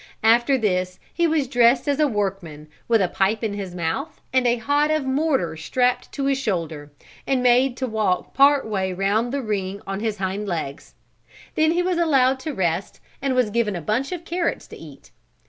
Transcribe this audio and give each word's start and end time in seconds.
After 0.23 0.57
this 0.57 0.97
he 1.13 1.27
was 1.27 1.47
dressed 1.47 1.87
as 1.87 1.99
a 1.99 2.07
workman, 2.07 2.67
with 2.87 3.03
a 3.03 3.07
pipe 3.07 3.43
in 3.43 3.53
his 3.53 3.75
mouth 3.75 4.19
and 4.33 4.47
a 4.47 4.55
hod 4.57 4.89
of 4.89 5.05
mortar 5.05 5.55
strapped 5.55 6.11
to 6.13 6.25
his 6.25 6.39
shoulder, 6.39 6.91
and 7.27 7.43
made 7.43 7.77
to 7.77 7.85
walk 7.85 8.33
part 8.33 8.65
way 8.67 8.91
round 8.93 9.31
the 9.31 9.43
ring 9.43 9.79
on 9.85 9.99
his 9.99 10.17
hind 10.17 10.47
legs. 10.47 10.95
Then 11.53 11.69
he 11.69 11.83
was 11.83 11.99
allowed 11.99 12.39
to 12.39 12.51
rest 12.51 12.99
and 13.21 13.35
was 13.35 13.51
given 13.51 13.75
a 13.75 13.79
bunch 13.81 14.11
of 14.11 14.25
carrots 14.25 14.65
to 14.69 14.75
eat. 14.75 15.11